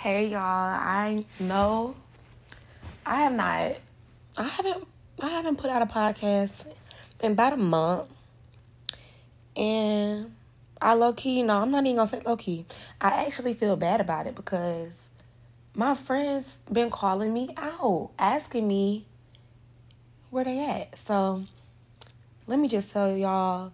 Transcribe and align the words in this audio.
Hey 0.00 0.28
y'all, 0.28 0.38
I 0.38 1.24
know 1.40 1.96
I 3.04 3.22
have 3.22 3.32
not 3.32 3.72
I 4.36 4.44
haven't 4.44 4.86
I 5.20 5.28
haven't 5.28 5.56
put 5.56 5.70
out 5.70 5.82
a 5.82 5.86
podcast 5.86 6.72
in 7.20 7.32
about 7.32 7.54
a 7.54 7.56
month. 7.56 8.08
And 9.56 10.36
I 10.80 10.94
low 10.94 11.12
key, 11.14 11.42
no, 11.42 11.62
I'm 11.62 11.72
not 11.72 11.84
even 11.84 11.96
gonna 11.96 12.08
say 12.08 12.20
low 12.20 12.36
key. 12.36 12.64
I 13.00 13.26
actually 13.26 13.54
feel 13.54 13.74
bad 13.74 14.00
about 14.00 14.28
it 14.28 14.36
because 14.36 14.96
my 15.74 15.96
friends 15.96 16.58
been 16.72 16.90
calling 16.90 17.34
me 17.34 17.52
out, 17.56 18.10
asking 18.20 18.68
me 18.68 19.04
where 20.30 20.44
they 20.44 20.64
at. 20.64 20.96
So 20.96 21.42
let 22.46 22.60
me 22.60 22.68
just 22.68 22.92
tell 22.92 23.16
y'all, 23.16 23.72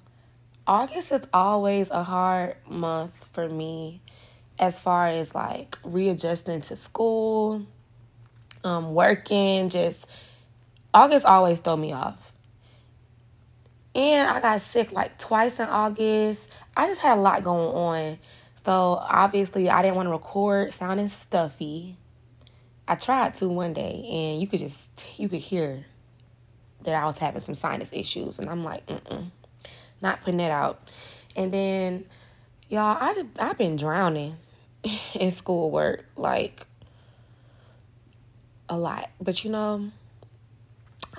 August 0.67 1.13
is 1.13 1.23
always 1.35 1.91
a 1.91 2.03
hard 2.03 2.57
month 2.67 3.29
for 3.35 3.47
me 3.47 4.01
as 4.59 4.81
far 4.81 5.09
as 5.09 5.35
like 5.35 5.79
readjusting 5.85 6.63
to 6.63 6.77
school, 6.77 7.67
um, 8.63 8.95
working, 8.95 9.69
just 9.69 10.07
August 10.93 11.27
always 11.27 11.59
throw 11.61 11.77
me 11.77 11.93
off. 11.93 12.33
And 13.95 14.29
I 14.29 14.41
got 14.41 14.61
sick 14.61 14.93
like 14.93 15.19
twice 15.19 15.61
in 15.61 15.69
August. 15.69 16.49
I 16.77 16.89
just 16.89 17.01
had 17.01 17.19
a 17.19 17.21
lot 17.21 17.45
going 17.45 17.75
on. 17.75 18.19
So 18.65 18.99
obviously 19.01 19.69
I 19.69 19.83
didn't 19.83 19.97
want 19.97 20.07
to 20.07 20.13
record 20.13 20.73
sounding 20.73 21.09
stuffy. 21.09 21.97
I 22.87 22.97
tried 22.97 23.35
to 23.37 23.49
one 23.49 23.73
day 23.73 24.07
and 24.11 24.41
you 24.41 24.47
could 24.47 24.61
just 24.61 24.81
you 25.19 25.29
could 25.29 25.41
hear 25.41 25.85
that 26.83 26.95
I 26.95 27.07
was 27.07 27.19
having 27.19 27.43
some 27.43 27.55
sinus 27.55 27.93
issues 27.93 28.39
and 28.39 28.49
I'm 28.49 28.65
like, 28.65 28.87
mm 28.87 29.31
not 30.05 30.21
putting 30.23 30.41
it 30.41 30.51
out. 30.51 30.89
And 31.35 31.53
then 31.53 32.05
y'all, 32.69 32.97
I 33.01 33.25
I've 33.41 33.59
been 33.59 33.77
drowning 33.77 34.37
in 35.15 35.31
schoolwork 35.31 36.05
like 36.17 36.67
a 38.69 38.77
lot. 38.77 39.11
But 39.21 39.45
you 39.45 39.51
know, 39.51 39.91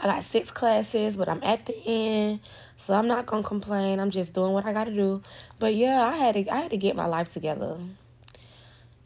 I 0.01 0.07
got 0.07 0.23
six 0.23 0.51
classes, 0.51 1.15
but 1.15 1.29
I'm 1.29 1.43
at 1.43 1.65
the 1.65 1.75
end, 1.85 2.39
so 2.77 2.93
I'm 2.93 3.07
not 3.07 3.25
gonna 3.25 3.43
complain. 3.43 3.99
I'm 3.99 4.11
just 4.11 4.33
doing 4.33 4.53
what 4.53 4.65
I 4.65 4.73
gotta 4.73 4.91
do. 4.93 5.23
But 5.59 5.75
yeah, 5.75 6.03
I 6.03 6.15
had 6.15 6.35
to 6.35 6.49
I 6.49 6.57
had 6.61 6.71
to 6.71 6.77
get 6.77 6.95
my 6.95 7.05
life 7.05 7.31
together. 7.33 7.77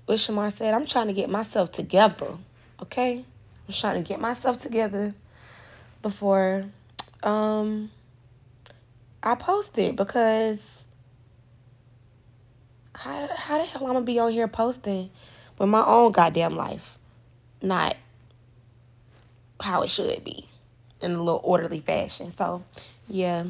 What 0.05 0.17
Shamar 0.17 0.51
said, 0.51 0.73
I'm 0.73 0.87
trying 0.87 1.07
to 1.07 1.13
get 1.13 1.29
myself 1.29 1.71
together. 1.71 2.37
Okay? 2.81 3.23
I'm 3.67 3.73
trying 3.73 4.01
to 4.01 4.07
get 4.07 4.19
myself 4.19 4.61
together 4.61 5.13
before 6.01 6.65
um 7.21 7.91
I 9.21 9.35
post 9.35 9.77
it 9.77 9.95
because 9.95 10.78
how 12.99 13.29
how 13.33 13.57
the 13.57 13.63
hell 13.63 13.81
I'm 13.83 13.93
gonna 13.93 14.01
be 14.01 14.19
on 14.19 14.31
here 14.31 14.47
posting 14.47 15.09
with 15.57 15.69
my 15.69 15.83
own 15.85 16.11
goddamn 16.11 16.55
life, 16.55 16.99
not 17.61 17.95
how 19.61 19.83
it 19.83 19.89
should 19.89 20.23
be 20.23 20.47
in 21.01 21.11
a 21.11 21.17
little 21.17 21.39
orderly 21.43 21.79
fashion. 21.79 22.29
So, 22.29 22.63
yeah, 23.07 23.45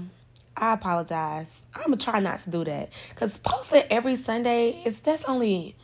I 0.56 0.74
apologize. 0.74 1.62
I'm 1.74 1.86
gonna 1.86 1.98
try 1.98 2.20
not 2.20 2.42
to 2.42 2.52
do 2.52 2.64
that 2.64 2.90
because 3.10 3.40
posting 3.40 3.84
every 3.90 4.16
Sunday 4.16 4.82
is 4.86 5.00
that's 5.00 5.26
only 5.26 5.76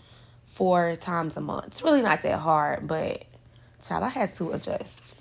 four 0.45 0.95
times 0.95 1.35
a 1.35 1.41
month. 1.41 1.67
It's 1.67 1.81
really 1.81 2.03
not 2.03 2.21
that 2.21 2.39
hard, 2.39 2.87
but 2.87 3.25
child, 3.81 4.03
I 4.03 4.09
had 4.09 4.33
to 4.35 4.51
adjust. 4.51 5.15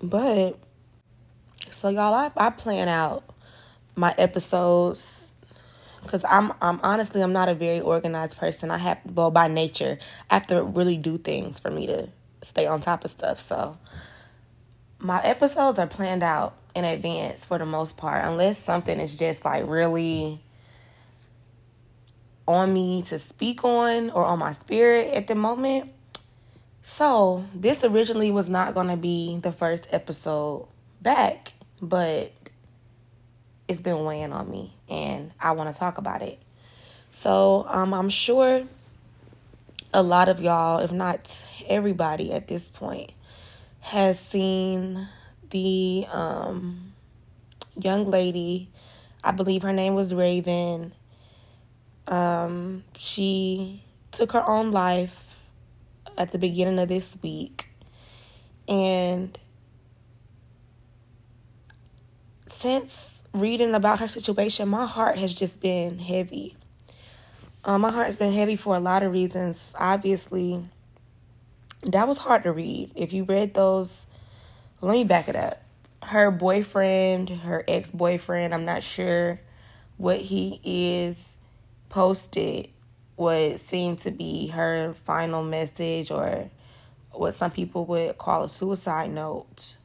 But 0.00 0.56
so 1.72 1.88
y'all, 1.88 2.14
I, 2.14 2.30
I 2.36 2.50
plan 2.50 2.86
out 2.86 3.24
my 3.96 4.14
episodes 4.16 5.27
because 6.02 6.24
I'm 6.24 6.52
I'm 6.60 6.80
honestly 6.82 7.22
I'm 7.22 7.32
not 7.32 7.48
a 7.48 7.54
very 7.54 7.80
organized 7.80 8.36
person. 8.36 8.70
I 8.70 8.78
have 8.78 8.98
well 9.14 9.30
by 9.30 9.48
nature 9.48 9.98
I 10.30 10.34
have 10.34 10.46
to 10.48 10.62
really 10.62 10.96
do 10.96 11.18
things 11.18 11.58
for 11.58 11.70
me 11.70 11.86
to 11.86 12.08
stay 12.42 12.66
on 12.66 12.80
top 12.80 13.04
of 13.04 13.10
stuff. 13.10 13.40
So 13.40 13.76
my 14.98 15.22
episodes 15.22 15.78
are 15.78 15.86
planned 15.86 16.22
out 16.22 16.54
in 16.74 16.84
advance 16.84 17.44
for 17.44 17.58
the 17.58 17.66
most 17.66 17.96
part, 17.96 18.24
unless 18.24 18.58
something 18.58 18.98
is 19.00 19.14
just 19.14 19.44
like 19.44 19.66
really 19.66 20.40
on 22.46 22.72
me 22.72 23.02
to 23.02 23.18
speak 23.18 23.62
on 23.64 24.10
or 24.10 24.24
on 24.24 24.38
my 24.38 24.52
spirit 24.52 25.12
at 25.14 25.26
the 25.26 25.34
moment. 25.34 25.90
So, 26.82 27.44
this 27.54 27.84
originally 27.84 28.30
was 28.30 28.48
not 28.48 28.72
going 28.72 28.88
to 28.88 28.96
be 28.96 29.38
the 29.42 29.52
first 29.52 29.86
episode 29.92 30.66
back, 31.02 31.52
but 31.82 32.32
it's 33.68 33.80
been 33.80 34.04
weighing 34.04 34.32
on 34.32 34.50
me 34.50 34.74
and 34.88 35.30
I 35.38 35.52
want 35.52 35.72
to 35.72 35.78
talk 35.78 35.98
about 35.98 36.22
it. 36.22 36.38
So, 37.10 37.66
um, 37.68 37.94
I'm 37.94 38.08
sure 38.08 38.66
a 39.92 40.02
lot 40.02 40.28
of 40.28 40.40
y'all, 40.40 40.80
if 40.80 40.92
not 40.92 41.44
everybody 41.66 42.32
at 42.32 42.48
this 42.48 42.68
point, 42.68 43.12
has 43.80 44.18
seen 44.18 45.08
the 45.50 46.06
um, 46.12 46.92
young 47.78 48.10
lady. 48.10 48.70
I 49.22 49.32
believe 49.32 49.62
her 49.62 49.72
name 49.72 49.94
was 49.94 50.14
Raven. 50.14 50.92
Um, 52.06 52.84
she 52.96 53.82
took 54.12 54.32
her 54.32 54.46
own 54.46 54.70
life 54.70 55.44
at 56.16 56.32
the 56.32 56.38
beginning 56.38 56.78
of 56.78 56.88
this 56.88 57.16
week. 57.22 57.68
And 58.66 59.38
since 62.46 63.17
reading 63.32 63.74
about 63.74 64.00
her 64.00 64.08
situation, 64.08 64.68
my 64.68 64.86
heart 64.86 65.18
has 65.18 65.32
just 65.32 65.60
been 65.60 65.98
heavy. 65.98 66.56
Um, 67.64 67.82
my 67.82 67.90
heart 67.90 68.06
has 68.06 68.16
been 68.16 68.32
heavy 68.32 68.56
for 68.56 68.76
a 68.76 68.80
lot 68.80 69.02
of 69.02 69.12
reasons. 69.12 69.72
Obviously, 69.78 70.64
that 71.84 72.08
was 72.08 72.18
hard 72.18 72.42
to 72.44 72.52
read. 72.52 72.90
If 72.94 73.12
you 73.12 73.24
read 73.24 73.54
those, 73.54 74.06
let 74.80 74.92
me 74.92 75.04
back 75.04 75.28
it 75.28 75.36
up. 75.36 75.62
Her 76.02 76.30
boyfriend, 76.30 77.28
her 77.28 77.64
ex 77.66 77.90
boyfriend, 77.90 78.54
I'm 78.54 78.64
not 78.64 78.82
sure 78.82 79.38
what 79.96 80.20
he 80.20 80.60
is, 80.64 81.36
posted 81.88 82.68
what 83.16 83.58
seemed 83.58 83.98
to 83.98 84.12
be 84.12 84.46
her 84.46 84.94
final 84.94 85.42
message 85.42 86.10
or 86.12 86.48
what 87.10 87.34
some 87.34 87.50
people 87.50 87.84
would 87.84 88.16
call 88.16 88.44
a 88.44 88.48
suicide 88.48 89.10
note 89.10 89.76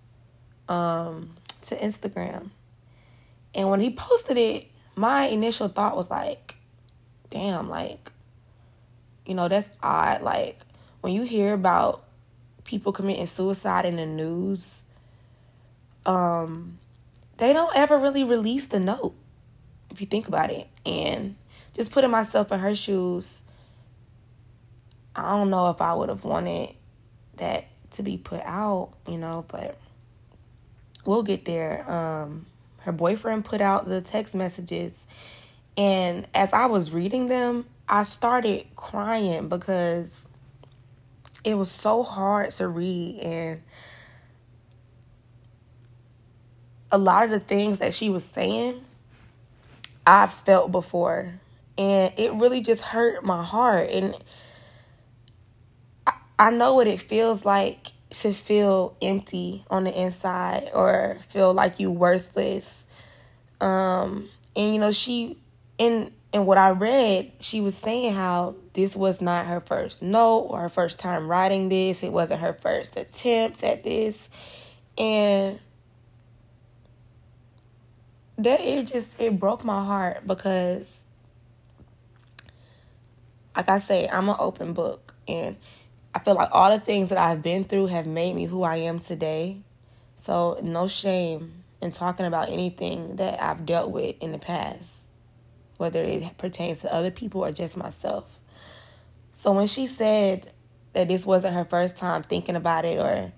um, 0.69 1.35
to 1.61 1.75
Instagram. 1.75 2.51
And 3.55 3.69
when 3.69 3.79
he 3.79 3.91
posted 3.91 4.37
it, 4.37 4.67
my 4.95 5.25
initial 5.25 5.67
thought 5.67 5.95
was 5.95 6.09
like, 6.09 6.55
damn, 7.29 7.69
like, 7.69 8.11
you 9.25 9.35
know, 9.35 9.47
that's 9.47 9.69
odd. 9.81 10.21
Like, 10.21 10.59
when 11.01 11.13
you 11.13 11.23
hear 11.23 11.53
about 11.53 12.03
people 12.63 12.91
committing 12.91 13.25
suicide 13.25 13.85
in 13.85 13.95
the 13.95 14.05
news, 14.05 14.83
um, 16.05 16.77
they 17.37 17.53
don't 17.53 17.75
ever 17.75 17.97
really 17.97 18.23
release 18.23 18.67
the 18.67 18.79
note, 18.79 19.13
if 19.91 20.01
you 20.01 20.07
think 20.07 20.27
about 20.27 20.51
it. 20.51 20.67
And 20.85 21.35
just 21.73 21.91
putting 21.91 22.11
myself 22.11 22.51
in 22.51 22.59
her 22.59 22.75
shoes, 22.75 23.41
I 25.15 25.31
don't 25.31 25.49
know 25.49 25.69
if 25.69 25.81
I 25.81 25.93
would 25.93 26.09
have 26.09 26.23
wanted 26.23 26.69
that 27.37 27.65
to 27.91 28.03
be 28.03 28.17
put 28.17 28.41
out, 28.43 28.93
you 29.07 29.17
know, 29.17 29.45
but 29.47 29.77
we'll 31.05 31.23
get 31.23 31.45
there. 31.45 31.89
Um, 31.89 32.45
her 32.83 32.91
boyfriend 32.91 33.45
put 33.45 33.61
out 33.61 33.85
the 33.85 34.01
text 34.01 34.35
messages, 34.35 35.07
and 35.77 36.27
as 36.33 36.53
I 36.53 36.67
was 36.67 36.93
reading 36.93 37.27
them, 37.27 37.65
I 37.89 38.03
started 38.03 38.65
crying 38.75 39.49
because 39.49 40.27
it 41.43 41.55
was 41.55 41.69
so 41.69 42.03
hard 42.03 42.51
to 42.51 42.67
read. 42.67 43.19
And 43.21 43.61
a 46.91 46.97
lot 46.97 47.25
of 47.25 47.31
the 47.31 47.39
things 47.39 47.79
that 47.79 47.93
she 47.93 48.09
was 48.09 48.23
saying 48.23 48.83
I 50.05 50.27
felt 50.27 50.71
before. 50.71 51.39
And 51.77 52.13
it 52.17 52.33
really 52.33 52.61
just 52.61 52.81
hurt 52.81 53.23
my 53.23 53.43
heart. 53.43 53.89
And 53.89 54.15
I, 56.37 56.51
know 56.51 56.75
what 56.75 56.87
it 56.87 56.99
feels 56.99 57.45
like 57.45 57.92
to 58.13 58.33
feel 58.33 58.95
empty 59.01 59.65
on 59.69 59.83
the 59.83 60.01
inside 60.01 60.69
or 60.73 61.17
feel 61.27 61.53
like 61.53 61.79
you 61.79 61.91
worthless 61.91 62.85
um 63.59 64.29
and 64.55 64.73
you 64.73 64.79
know 64.79 64.91
she 64.91 65.37
in 65.77 66.11
and 66.33 66.47
what 66.47 66.57
I 66.57 66.71
read, 66.71 67.31
she 67.39 67.61
was 67.61 67.75
saying 67.75 68.15
how 68.15 68.55
this 68.73 68.95
was 68.95 69.21
not 69.21 69.45
her 69.45 69.61
first 69.61 70.01
note 70.01 70.47
or 70.49 70.61
her 70.61 70.69
first 70.69 70.99
time 70.99 71.27
writing 71.27 71.69
this. 71.69 72.01
It 72.01 72.11
wasn't 72.11 72.41
her 72.41 72.53
first 72.53 72.97
attempt 72.97 73.63
at 73.63 73.83
this. 73.83 74.29
And 74.97 75.59
that 78.39 78.61
it 78.61 78.87
just 78.87 79.21
it 79.21 79.39
broke 79.39 79.63
my 79.63 79.85
heart 79.85 80.25
because 80.25 81.05
like 83.55 83.69
I 83.69 83.77
say, 83.77 84.09
I'm 84.11 84.27
an 84.27 84.35
open 84.39 84.73
book 84.73 85.13
and 85.27 85.55
I 86.15 86.19
feel 86.19 86.35
like 86.35 86.49
all 86.51 86.71
the 86.71 86.79
things 86.79 87.09
that 87.09 87.17
I've 87.17 87.41
been 87.41 87.63
through 87.63 87.87
have 87.87 88.05
made 88.05 88.35
me 88.35 88.45
who 88.45 88.63
I 88.63 88.77
am 88.77 88.99
today. 88.99 89.61
So 90.17 90.59
no 90.63 90.87
shame 90.87 91.63
in 91.81 91.91
talking 91.91 92.25
about 92.25 92.49
anything 92.49 93.17
that 93.17 93.41
I've 93.41 93.65
dealt 93.65 93.91
with 93.91 94.15
in 94.21 94.31
the 94.31 94.39
past 94.39 95.03
whether 95.77 96.01
it 96.01 96.37
pertains 96.37 96.81
to 96.81 96.93
other 96.93 97.11
people 97.11 97.43
or 97.43 97.51
just 97.51 97.75
myself. 97.75 98.23
So 99.33 99.51
when 99.51 99.67
she 99.67 99.87
said 99.87 100.51
that 100.93 101.07
this 101.07 101.25
wasn't 101.25 101.55
her 101.55 101.65
first 101.65 101.97
time 101.97 102.23
thinking 102.23 102.55
about 102.55 102.85
it 102.85 102.99
or 102.99 103.33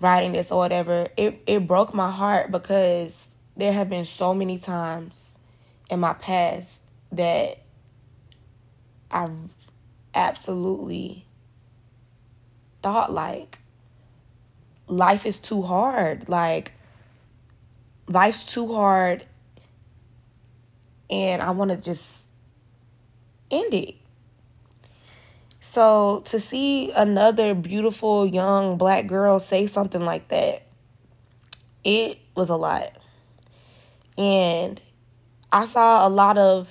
writing 0.00 0.32
this 0.32 0.52
or 0.52 0.58
whatever, 0.58 1.08
it, 1.16 1.42
it 1.46 1.66
broke 1.66 1.94
my 1.94 2.10
heart 2.10 2.52
because 2.52 3.26
there 3.56 3.72
have 3.72 3.90
been 3.90 4.04
so 4.04 4.34
many 4.34 4.58
times 4.58 5.32
in 5.90 6.00
my 6.00 6.12
past 6.12 6.82
that 7.10 7.58
I've 9.10 9.32
absolutely 10.14 11.26
thought 12.86 13.12
like 13.12 13.58
life 14.86 15.26
is 15.26 15.40
too 15.40 15.62
hard. 15.62 16.28
Like 16.28 16.70
life's 18.06 18.44
too 18.44 18.72
hard 18.72 19.24
and 21.10 21.42
I 21.42 21.50
want 21.50 21.72
to 21.72 21.78
just 21.78 22.26
end 23.50 23.74
it. 23.74 23.96
So 25.60 26.22
to 26.26 26.38
see 26.38 26.92
another 26.92 27.56
beautiful 27.56 28.24
young 28.24 28.78
black 28.78 29.08
girl 29.08 29.40
say 29.40 29.66
something 29.66 30.04
like 30.04 30.28
that, 30.28 30.62
it 31.82 32.20
was 32.36 32.50
a 32.50 32.54
lot. 32.54 32.92
And 34.16 34.80
I 35.50 35.64
saw 35.64 36.06
a 36.06 36.08
lot 36.08 36.38
of 36.38 36.68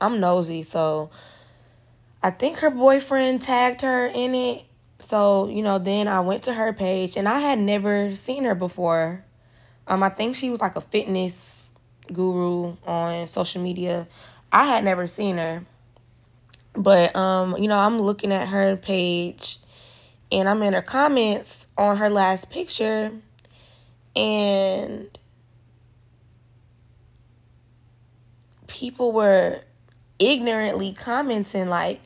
I'm 0.00 0.20
nosy, 0.20 0.62
so 0.62 1.10
I 2.22 2.30
think 2.30 2.60
her 2.60 2.70
boyfriend 2.70 3.42
tagged 3.42 3.82
her 3.82 4.06
in 4.06 4.34
it. 4.34 4.64
So, 5.02 5.48
you 5.48 5.62
know, 5.62 5.78
then 5.78 6.06
I 6.06 6.20
went 6.20 6.44
to 6.44 6.54
her 6.54 6.72
page 6.72 7.16
and 7.16 7.28
I 7.28 7.40
had 7.40 7.58
never 7.58 8.14
seen 8.14 8.44
her 8.44 8.54
before. 8.54 9.24
Um 9.86 10.02
I 10.02 10.08
think 10.08 10.36
she 10.36 10.48
was 10.48 10.60
like 10.60 10.76
a 10.76 10.80
fitness 10.80 11.70
guru 12.12 12.76
on 12.86 13.26
social 13.26 13.62
media. 13.62 14.06
I 14.52 14.66
had 14.66 14.84
never 14.84 15.06
seen 15.06 15.38
her. 15.38 15.64
But 16.74 17.14
um, 17.16 17.56
you 17.58 17.68
know, 17.68 17.78
I'm 17.78 18.00
looking 18.00 18.32
at 18.32 18.48
her 18.48 18.76
page 18.76 19.58
and 20.30 20.48
I'm 20.48 20.62
in 20.62 20.72
her 20.72 20.82
comments 20.82 21.66
on 21.76 21.96
her 21.98 22.08
last 22.08 22.50
picture 22.50 23.10
and 24.14 25.18
people 28.66 29.12
were 29.12 29.60
ignorantly 30.18 30.92
commenting 30.92 31.68
like 31.68 32.00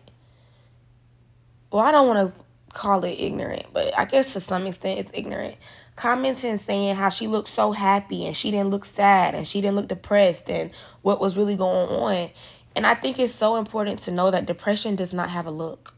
well, 1.70 1.84
I 1.84 1.92
don't 1.92 2.06
want 2.06 2.32
to 2.32 2.45
call 2.76 3.04
it 3.04 3.18
ignorant, 3.18 3.64
but 3.72 3.98
I 3.98 4.04
guess 4.04 4.34
to 4.34 4.40
some 4.40 4.66
extent 4.66 5.00
it's 5.00 5.10
ignorant. 5.14 5.56
Commenting 5.96 6.58
saying 6.58 6.94
how 6.94 7.08
she 7.08 7.26
looked 7.26 7.48
so 7.48 7.72
happy 7.72 8.26
and 8.26 8.36
she 8.36 8.50
didn't 8.50 8.68
look 8.68 8.84
sad 8.84 9.34
and 9.34 9.48
she 9.48 9.62
didn't 9.62 9.76
look 9.76 9.88
depressed 9.88 10.50
and 10.50 10.70
what 11.00 11.18
was 11.18 11.38
really 11.38 11.56
going 11.56 11.88
on. 11.88 12.30
And 12.76 12.86
I 12.86 12.94
think 12.94 13.18
it's 13.18 13.34
so 13.34 13.56
important 13.56 14.00
to 14.00 14.10
know 14.10 14.30
that 14.30 14.44
depression 14.44 14.94
does 14.94 15.14
not 15.14 15.30
have 15.30 15.46
a 15.46 15.50
look. 15.50 15.94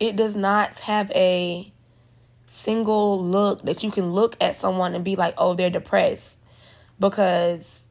It 0.00 0.16
does 0.16 0.34
not 0.34 0.80
have 0.80 1.12
a 1.12 1.72
single 2.46 3.22
look 3.22 3.62
that 3.62 3.84
you 3.84 3.92
can 3.92 4.10
look 4.10 4.36
at 4.40 4.56
someone 4.56 4.96
and 4.96 5.04
be 5.04 5.14
like, 5.14 5.34
oh, 5.38 5.54
they're 5.54 5.70
depressed. 5.70 6.36
Because 6.98 7.82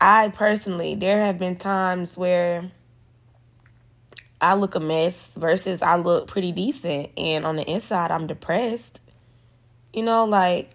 I 0.00 0.28
personally, 0.28 0.94
there 0.94 1.24
have 1.24 1.40
been 1.40 1.56
times 1.56 2.16
where 2.16 2.70
I 4.40 4.54
look 4.54 4.74
a 4.74 4.80
mess 4.80 5.28
versus 5.36 5.82
I 5.82 5.96
look 5.96 6.28
pretty 6.28 6.52
decent. 6.52 7.10
And 7.16 7.44
on 7.44 7.56
the 7.56 7.68
inside, 7.68 8.10
I'm 8.10 8.26
depressed. 8.26 9.00
You 9.92 10.02
know, 10.02 10.24
like, 10.24 10.70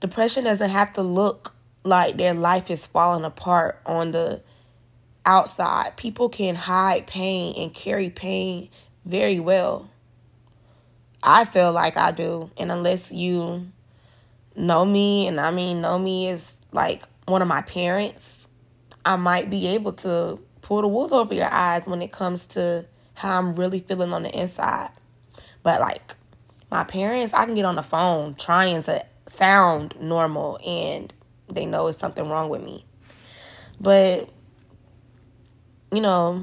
depression 0.00 0.44
doesn't 0.44 0.70
have 0.70 0.92
to 0.94 1.02
look 1.02 1.54
like 1.84 2.16
their 2.16 2.34
life 2.34 2.70
is 2.70 2.86
falling 2.86 3.24
apart 3.24 3.80
on 3.86 4.12
the 4.12 4.40
outside. 5.24 5.96
People 5.96 6.28
can 6.28 6.54
hide 6.54 7.06
pain 7.06 7.54
and 7.58 7.74
carry 7.74 8.10
pain 8.10 8.68
very 9.04 9.40
well. 9.40 9.88
I 11.22 11.44
feel 11.44 11.72
like 11.72 11.96
I 11.96 12.12
do. 12.12 12.50
And 12.56 12.70
unless 12.70 13.12
you 13.12 13.66
know 14.54 14.84
me, 14.84 15.26
and 15.26 15.40
I 15.40 15.50
mean, 15.50 15.80
know 15.80 15.98
me 15.98 16.28
is 16.28 16.56
like 16.72 17.04
one 17.26 17.42
of 17.42 17.48
my 17.48 17.62
parents, 17.62 18.46
I 19.04 19.16
might 19.16 19.50
be 19.50 19.68
able 19.68 19.92
to 19.94 20.38
pull 20.66 20.82
the 20.82 20.88
wool 20.88 21.14
over 21.14 21.32
your 21.32 21.52
eyes 21.52 21.86
when 21.86 22.02
it 22.02 22.10
comes 22.10 22.44
to 22.44 22.84
how 23.14 23.38
I'm 23.38 23.54
really 23.54 23.78
feeling 23.78 24.12
on 24.12 24.24
the 24.24 24.36
inside. 24.36 24.90
But 25.62 25.80
like 25.80 26.16
my 26.72 26.82
parents, 26.82 27.32
I 27.32 27.44
can 27.44 27.54
get 27.54 27.64
on 27.64 27.76
the 27.76 27.84
phone 27.84 28.34
trying 28.34 28.82
to 28.82 29.06
sound 29.28 29.94
normal 30.00 30.58
and 30.66 31.12
they 31.48 31.66
know 31.66 31.86
it's 31.86 31.98
something 31.98 32.28
wrong 32.28 32.48
with 32.48 32.62
me. 32.62 32.84
But 33.80 34.28
you 35.92 36.00
know, 36.00 36.42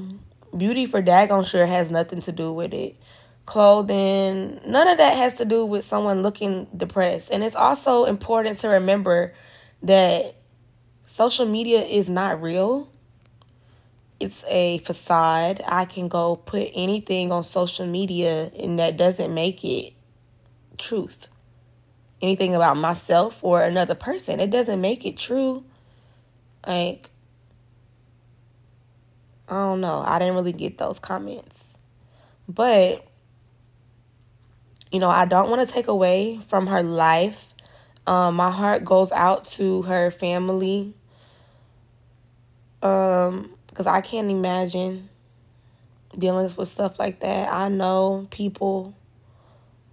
beauty 0.56 0.86
for 0.86 1.02
daggone 1.02 1.46
sure 1.46 1.66
has 1.66 1.90
nothing 1.90 2.22
to 2.22 2.32
do 2.32 2.50
with 2.50 2.72
it. 2.72 2.96
Clothing, 3.44 4.58
none 4.66 4.88
of 4.88 4.96
that 4.96 5.18
has 5.18 5.34
to 5.34 5.44
do 5.44 5.66
with 5.66 5.84
someone 5.84 6.22
looking 6.22 6.66
depressed. 6.74 7.30
And 7.30 7.44
it's 7.44 7.54
also 7.54 8.06
important 8.06 8.58
to 8.60 8.68
remember 8.68 9.34
that 9.82 10.36
social 11.04 11.44
media 11.44 11.82
is 11.82 12.08
not 12.08 12.40
real. 12.40 12.88
It's 14.20 14.44
a 14.48 14.78
facade. 14.78 15.62
I 15.66 15.84
can 15.84 16.08
go 16.08 16.36
put 16.36 16.70
anything 16.74 17.32
on 17.32 17.42
social 17.42 17.86
media 17.86 18.50
and 18.58 18.78
that 18.78 18.96
doesn't 18.96 19.34
make 19.34 19.64
it 19.64 19.92
truth. 20.78 21.28
Anything 22.22 22.54
about 22.54 22.76
myself 22.76 23.42
or 23.42 23.62
another 23.62 23.94
person, 23.94 24.40
it 24.40 24.50
doesn't 24.50 24.80
make 24.80 25.04
it 25.04 25.16
true. 25.16 25.64
Like 26.66 27.10
I 29.48 29.54
don't 29.54 29.80
know. 29.80 30.02
I 30.04 30.18
didn't 30.18 30.34
really 30.34 30.52
get 30.52 30.78
those 30.78 30.98
comments. 30.98 31.76
But, 32.48 33.06
you 34.90 34.98
know, 34.98 35.08
I 35.08 35.26
don't 35.26 35.50
want 35.50 35.66
to 35.66 35.72
take 35.72 35.88
away 35.88 36.38
from 36.48 36.66
her 36.68 36.82
life. 36.82 37.52
Um, 38.06 38.36
my 38.36 38.50
heart 38.50 38.84
goes 38.84 39.12
out 39.12 39.44
to 39.46 39.82
her 39.82 40.10
family. 40.10 40.94
Um, 42.82 43.53
because 43.74 43.88
I 43.88 44.02
can't 44.02 44.30
imagine 44.30 45.08
dealing 46.16 46.48
with 46.56 46.68
stuff 46.68 46.96
like 47.00 47.18
that. 47.20 47.52
I 47.52 47.68
know 47.68 48.28
people 48.30 48.94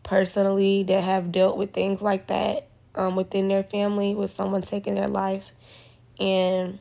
personally 0.04 0.84
that 0.84 1.04
have 1.04 1.32
dealt 1.32 1.58
with 1.58 1.74
things 1.74 2.00
like 2.00 2.28
that 2.28 2.68
um, 2.94 3.16
within 3.16 3.48
their 3.48 3.64
family 3.64 4.14
with 4.14 4.30
someone 4.30 4.62
taking 4.62 4.94
their 4.94 5.08
life. 5.08 5.52
And 6.20 6.78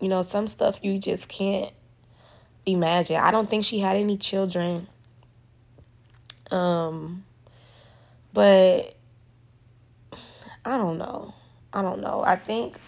you 0.00 0.06
know, 0.06 0.22
some 0.22 0.46
stuff 0.46 0.78
you 0.82 1.00
just 1.00 1.28
can't 1.28 1.72
imagine. 2.64 3.16
I 3.16 3.32
don't 3.32 3.50
think 3.50 3.64
she 3.64 3.80
had 3.80 3.96
any 3.96 4.16
children. 4.16 4.86
Um 6.52 7.24
but 8.32 8.94
I 10.64 10.76
don't 10.76 10.98
know. 10.98 11.34
I 11.72 11.82
don't 11.82 12.00
know. 12.00 12.22
I 12.24 12.36
think 12.36 12.78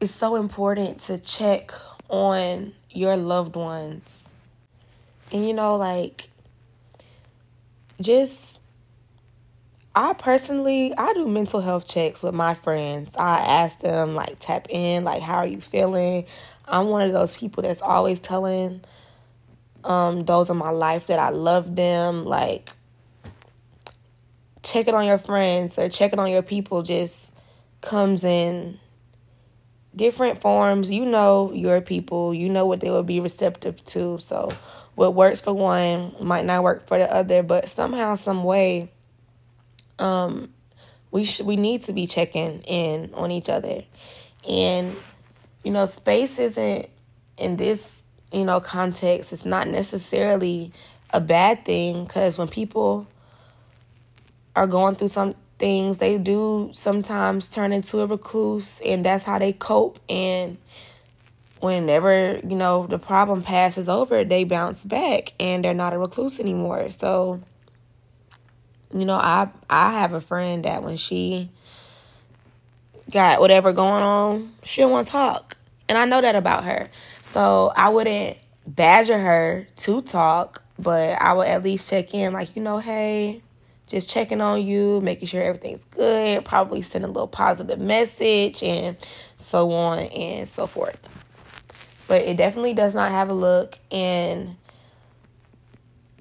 it's 0.00 0.12
so 0.12 0.36
important 0.36 1.00
to 1.00 1.18
check 1.18 1.72
on 2.08 2.72
your 2.90 3.16
loved 3.16 3.54
ones. 3.54 4.28
And 5.30 5.46
you 5.46 5.54
know 5.54 5.76
like 5.76 6.28
just 8.00 8.58
I 9.94 10.12
personally, 10.14 10.94
I 10.96 11.12
do 11.12 11.28
mental 11.28 11.60
health 11.60 11.86
checks 11.86 12.22
with 12.22 12.32
my 12.32 12.54
friends. 12.54 13.14
I 13.16 13.40
ask 13.40 13.80
them 13.80 14.14
like 14.14 14.36
tap 14.38 14.68
in, 14.70 15.04
like 15.04 15.20
how 15.20 15.36
are 15.36 15.46
you 15.46 15.60
feeling? 15.60 16.24
I'm 16.66 16.86
one 16.86 17.02
of 17.02 17.12
those 17.12 17.36
people 17.36 17.62
that's 17.62 17.82
always 17.82 18.20
telling 18.20 18.82
um 19.84 20.20
those 20.24 20.50
in 20.50 20.56
my 20.56 20.70
life 20.70 21.08
that 21.08 21.18
I 21.18 21.30
love 21.30 21.76
them, 21.76 22.24
like 22.24 22.70
checking 24.62 24.94
on 24.94 25.06
your 25.06 25.18
friends 25.18 25.78
or 25.78 25.88
checking 25.88 26.18
on 26.18 26.30
your 26.30 26.42
people 26.42 26.82
just 26.82 27.34
comes 27.80 28.24
in 28.24 28.78
different 29.94 30.40
forms. 30.40 30.90
You 30.90 31.04
know 31.04 31.52
your 31.52 31.80
people, 31.80 32.34
you 32.34 32.48
know 32.48 32.66
what 32.66 32.80
they 32.80 32.90
will 32.90 33.02
be 33.02 33.20
receptive 33.20 33.82
to. 33.86 34.18
So 34.18 34.52
what 34.94 35.14
works 35.14 35.40
for 35.40 35.52
one 35.52 36.14
might 36.20 36.44
not 36.44 36.62
work 36.62 36.86
for 36.86 36.98
the 36.98 37.12
other, 37.12 37.42
but 37.42 37.68
somehow 37.68 38.14
some 38.14 38.44
way 38.44 38.90
um, 39.98 40.52
we 41.10 41.24
should 41.24 41.46
we 41.46 41.56
need 41.56 41.84
to 41.84 41.92
be 41.92 42.06
checking 42.06 42.60
in 42.62 43.10
on 43.14 43.30
each 43.30 43.48
other, 43.48 43.82
and 44.48 44.96
you 45.64 45.70
know, 45.70 45.86
space 45.86 46.38
isn't 46.38 46.88
in 47.36 47.56
this 47.56 48.02
you 48.32 48.44
know 48.44 48.60
context. 48.60 49.32
It's 49.32 49.44
not 49.44 49.68
necessarily 49.68 50.72
a 51.12 51.20
bad 51.20 51.64
thing 51.64 52.04
because 52.04 52.38
when 52.38 52.48
people 52.48 53.06
are 54.56 54.66
going 54.66 54.94
through 54.94 55.08
some 55.08 55.34
things, 55.60 55.98
they 55.98 56.18
do 56.18 56.70
sometimes 56.72 57.48
turn 57.48 57.72
into 57.72 58.00
a 58.00 58.06
recluse, 58.06 58.80
and 58.80 59.04
that's 59.04 59.22
how 59.22 59.38
they 59.38 59.52
cope. 59.52 60.00
And 60.08 60.58
whenever 61.60 62.38
you 62.38 62.56
know 62.56 62.86
the 62.88 62.98
problem 62.98 63.42
passes 63.42 63.88
over, 63.88 64.24
they 64.24 64.42
bounce 64.42 64.82
back, 64.82 65.34
and 65.38 65.64
they're 65.64 65.74
not 65.74 65.92
a 65.92 65.98
recluse 65.98 66.40
anymore. 66.40 66.90
So 66.90 67.40
you 68.92 69.04
know, 69.04 69.14
I 69.14 69.48
I 69.68 69.92
have 69.92 70.12
a 70.12 70.20
friend 70.20 70.64
that 70.64 70.82
when 70.82 70.96
she 70.96 71.50
got 73.10 73.40
whatever 73.40 73.72
going 73.72 74.02
on, 74.02 74.52
she 74.64 74.84
won't 74.84 75.06
talk. 75.06 75.56
And 75.88 75.98
I 75.98 76.04
know 76.04 76.20
that 76.20 76.36
about 76.36 76.64
her. 76.64 76.88
So 77.22 77.72
I 77.76 77.88
wouldn't 77.88 78.38
badger 78.66 79.18
her 79.18 79.66
to 79.76 80.02
talk, 80.02 80.62
but 80.78 81.20
I 81.20 81.32
would 81.32 81.48
at 81.48 81.62
least 81.62 81.90
check 81.90 82.14
in, 82.14 82.32
like, 82.32 82.56
you 82.56 82.62
know, 82.62 82.78
hey, 82.78 83.42
just 83.90 84.08
checking 84.08 84.40
on 84.40 84.64
you, 84.64 85.00
making 85.00 85.26
sure 85.26 85.42
everything's 85.42 85.84
good, 85.84 86.44
probably 86.44 86.80
send 86.80 87.04
a 87.04 87.08
little 87.08 87.26
positive 87.26 87.80
message, 87.80 88.62
and 88.62 88.96
so 89.36 89.72
on 89.72 89.98
and 89.98 90.48
so 90.48 90.66
forth. 90.66 91.08
But 92.06 92.22
it 92.22 92.36
definitely 92.36 92.74
does 92.74 92.94
not 92.94 93.10
have 93.10 93.28
a 93.28 93.34
look, 93.34 93.78
and 93.90 94.56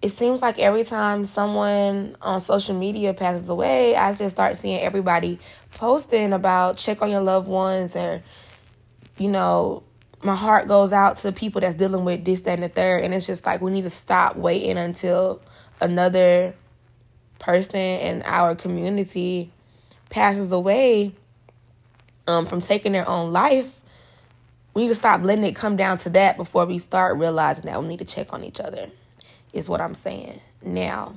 it 0.01 0.09
seems 0.09 0.41
like 0.41 0.57
every 0.59 0.83
time 0.83 1.25
someone 1.25 2.15
on 2.21 2.41
social 2.41 2.75
media 2.75 3.13
passes 3.13 3.49
away, 3.49 3.95
I 3.95 4.13
just 4.13 4.35
start 4.35 4.57
seeing 4.57 4.79
everybody 4.79 5.39
posting 5.71 6.33
about 6.33 6.77
check 6.77 7.01
on 7.01 7.11
your 7.11 7.21
loved 7.21 7.47
ones 7.47 7.95
or, 7.95 8.23
you 9.17 9.29
know, 9.29 9.83
my 10.21 10.35
heart 10.35 10.67
goes 10.67 10.93
out 10.93 11.17
to 11.17 11.31
people 11.31 11.61
that's 11.61 11.75
dealing 11.75 12.05
with 12.05 12.23
this, 12.23 12.41
that, 12.41 12.53
and 12.53 12.63
the 12.63 12.69
third. 12.69 13.01
And 13.01 13.13
it's 13.13 13.27
just 13.27 13.45
like 13.45 13.61
we 13.61 13.71
need 13.71 13.83
to 13.83 13.89
stop 13.89 14.37
waiting 14.37 14.77
until 14.77 15.41
another 15.81 16.55
person 17.39 17.79
in 17.79 18.21
our 18.23 18.55
community 18.55 19.51
passes 20.09 20.51
away 20.51 21.13
um, 22.27 22.45
from 22.45 22.61
taking 22.61 22.91
their 22.91 23.07
own 23.07 23.31
life. 23.31 23.79
We 24.73 24.83
need 24.83 24.89
to 24.89 24.95
stop 24.95 25.23
letting 25.23 25.43
it 25.43 25.55
come 25.55 25.75
down 25.75 25.97
to 25.99 26.09
that 26.11 26.37
before 26.37 26.65
we 26.65 26.77
start 26.77 27.17
realizing 27.17 27.65
that 27.65 27.81
we 27.81 27.87
need 27.87 27.99
to 27.99 28.05
check 28.05 28.33
on 28.33 28.43
each 28.43 28.59
other, 28.59 28.89
is 29.51 29.67
what 29.67 29.81
I'm 29.81 29.95
saying. 29.95 30.39
Now, 30.61 31.15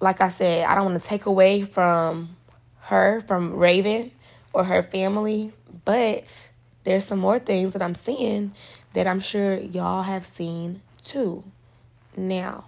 like 0.00 0.20
I 0.20 0.28
said, 0.28 0.66
I 0.66 0.74
don't 0.74 0.84
want 0.84 1.02
to 1.02 1.08
take 1.08 1.26
away 1.26 1.62
from 1.62 2.36
her, 2.82 3.20
from 3.22 3.54
Raven 3.54 4.10
or 4.52 4.64
her 4.64 4.82
family, 4.82 5.52
but 5.84 6.50
there's 6.84 7.04
some 7.04 7.18
more 7.18 7.38
things 7.38 7.72
that 7.72 7.82
I'm 7.82 7.94
seeing 7.94 8.52
that 8.92 9.06
I'm 9.06 9.20
sure 9.20 9.54
y'all 9.54 10.02
have 10.02 10.24
seen 10.24 10.82
too. 11.04 11.44
Now, 12.16 12.66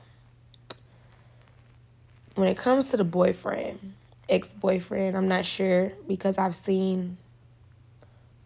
when 2.34 2.48
it 2.48 2.56
comes 2.56 2.90
to 2.90 2.96
the 2.96 3.04
boyfriend, 3.04 3.94
ex 4.28 4.48
boyfriend, 4.54 5.16
I'm 5.16 5.28
not 5.28 5.44
sure 5.44 5.92
because 6.08 6.38
I've 6.38 6.56
seen 6.56 7.18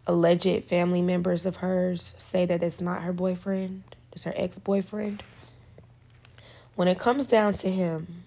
alleged 0.07 0.65
family 0.65 1.01
members 1.01 1.45
of 1.45 1.57
hers 1.57 2.13
say 2.17 2.45
that 2.45 2.61
it's 2.61 2.81
not 2.81 3.03
her 3.03 3.13
boyfriend, 3.13 3.83
it's 4.11 4.23
her 4.23 4.33
ex 4.35 4.59
boyfriend. 4.59 5.23
When 6.75 6.87
it 6.87 6.99
comes 6.99 7.25
down 7.25 7.53
to 7.53 7.71
him, 7.71 8.23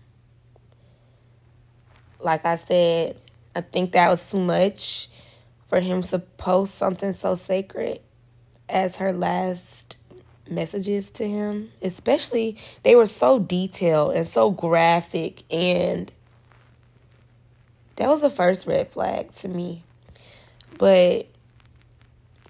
like 2.19 2.45
I 2.45 2.57
said, 2.57 3.17
I 3.55 3.61
think 3.61 3.93
that 3.93 4.09
was 4.09 4.31
too 4.31 4.41
much 4.41 5.09
for 5.69 5.81
him 5.81 6.03
to 6.03 6.19
post 6.19 6.77
something 6.77 7.13
so 7.13 7.35
sacred 7.35 8.01
as 8.69 8.97
her 8.97 9.13
last 9.13 9.98
messages 10.51 11.11
to 11.13 11.29
him, 11.29 11.71
especially 11.83 12.57
they 12.83 12.95
were 12.95 13.07
so 13.07 13.39
detailed 13.39 14.15
and 14.15 14.27
so 14.27 14.51
graphic 14.51 15.43
and 15.53 16.11
that 17.97 18.09
was 18.09 18.21
the 18.21 18.31
first 18.31 18.67
red 18.67 18.93
flag 18.93 19.33
to 19.33 19.49
me. 19.49 19.83
But 20.79 21.27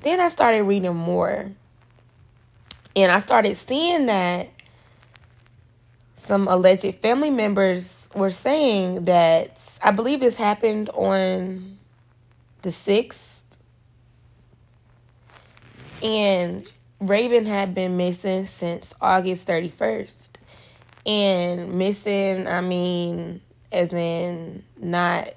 then 0.03 0.21
I 0.21 0.29
started 0.29 0.65
reading 0.65 0.95
more 0.95 1.51
and 2.95 3.13
I 3.13 3.19
started 3.19 3.57
seeing 3.57 4.07
that 4.07 4.49
some 6.15 6.47
alleged 6.49 6.97
family 6.97 7.31
members 7.31 8.09
were 8.15 8.29
saying 8.29 9.07
that 9.07 9.79
I 9.83 9.93
believe 9.93 10.21
this 10.21 10.37
happened 10.37 10.91
on 10.91 11.79
the 12.63 12.69
6th. 12.69 13.41
And 16.03 16.71
Raven 17.01 17.47
had 17.47 17.75
been 17.75 17.97
missing 17.97 18.45
since 18.45 18.95
August 19.01 19.47
31st. 19.47 20.31
And 21.07 21.75
missing, 21.75 22.47
I 22.47 22.61
mean, 22.61 23.41
as 23.73 23.93
in 23.93 24.65
not 24.77 25.33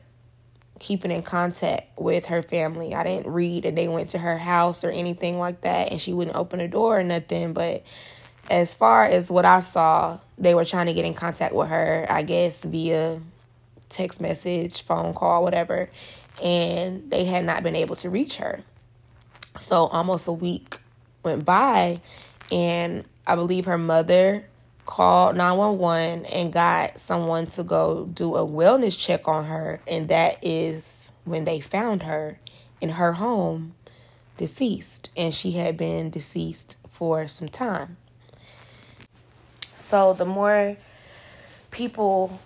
keeping 0.79 1.11
in 1.11 1.21
contact 1.21 1.99
with 1.99 2.25
her 2.25 2.41
family. 2.41 2.95
I 2.95 3.03
didn't 3.03 3.31
read 3.31 3.63
that 3.63 3.75
they 3.75 3.87
went 3.87 4.09
to 4.11 4.17
her 4.17 4.37
house 4.37 4.83
or 4.83 4.89
anything 4.89 5.37
like 5.37 5.61
that 5.61 5.91
and 5.91 6.01
she 6.01 6.11
wouldn't 6.11 6.35
open 6.35 6.57
the 6.59 6.67
door 6.67 6.99
or 6.99 7.03
nothing. 7.03 7.53
But 7.53 7.83
as 8.49 8.73
far 8.73 9.05
as 9.05 9.29
what 9.29 9.45
I 9.45 9.59
saw, 9.59 10.19
they 10.39 10.55
were 10.55 10.65
trying 10.65 10.87
to 10.87 10.93
get 10.93 11.05
in 11.05 11.13
contact 11.13 11.53
with 11.53 11.69
her, 11.69 12.07
I 12.09 12.23
guess, 12.23 12.63
via 12.63 13.21
text 13.89 14.19
message, 14.19 14.81
phone 14.81 15.13
call, 15.13 15.43
whatever 15.43 15.89
and 16.41 17.09
they 17.09 17.25
had 17.25 17.45
not 17.45 17.63
been 17.63 17.75
able 17.75 17.95
to 17.97 18.09
reach 18.09 18.37
her. 18.37 18.61
So 19.59 19.87
almost 19.87 20.27
a 20.27 20.31
week 20.31 20.79
went 21.23 21.45
by, 21.45 22.01
and 22.51 23.05
I 23.25 23.35
believe 23.35 23.65
her 23.65 23.77
mother 23.77 24.45
called 24.85 25.37
911 25.37 26.25
and 26.25 26.51
got 26.51 26.99
someone 26.99 27.45
to 27.45 27.63
go 27.63 28.05
do 28.05 28.35
a 28.35 28.45
wellness 28.45 28.97
check 28.97 29.27
on 29.27 29.45
her, 29.45 29.79
and 29.87 30.09
that 30.09 30.37
is 30.41 31.11
when 31.23 31.45
they 31.45 31.59
found 31.59 32.03
her 32.03 32.39
in 32.81 32.89
her 32.89 33.13
home 33.13 33.75
deceased, 34.37 35.09
and 35.15 35.33
she 35.33 35.51
had 35.51 35.77
been 35.77 36.09
deceased 36.09 36.77
for 36.89 37.27
some 37.27 37.47
time. 37.47 37.97
So 39.77 40.13
the 40.13 40.25
more 40.25 40.77
people 41.69 42.39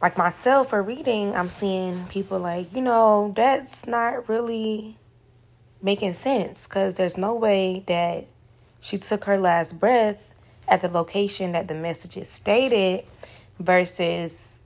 like 0.00 0.16
myself 0.16 0.72
are 0.72 0.82
reading, 0.82 1.34
I'm 1.34 1.50
seeing 1.50 2.04
people 2.06 2.38
like, 2.38 2.74
you 2.74 2.82
know, 2.82 3.32
that's 3.36 3.86
not 3.86 4.28
really 4.28 4.96
making 5.84 6.14
sense 6.14 6.66
because 6.66 6.94
there's 6.94 7.18
no 7.18 7.34
way 7.34 7.84
that 7.86 8.26
she 8.80 8.96
took 8.96 9.24
her 9.24 9.36
last 9.38 9.78
breath 9.78 10.32
at 10.66 10.80
the 10.80 10.88
location 10.88 11.52
that 11.52 11.68
the 11.68 11.74
messages 11.74 12.26
stated 12.28 13.04
versus 13.58 14.58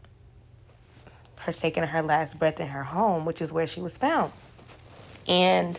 her 1.41 1.53
taking 1.53 1.83
her 1.83 2.03
last 2.03 2.39
breath 2.39 2.61
in 2.61 2.69
her 2.69 2.85
home, 2.85 3.25
which 3.25 3.43
is 3.43 3.53
where 3.53 3.67
she 3.67 3.81
was 3.81 3.99
found. 3.99 4.33
And 5.27 5.79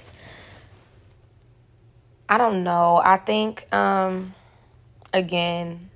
I 2.28 2.38
don't 2.38 2.64
know. 2.64 3.02
I 3.04 3.16
think 3.16 3.66
um 3.74 4.36
again 5.14 5.90